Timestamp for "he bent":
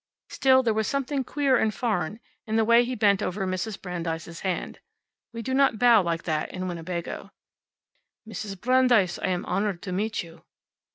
2.83-3.21